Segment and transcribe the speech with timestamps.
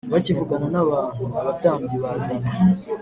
[0.13, 2.49] Bakivugana n abantu abatambyi bazana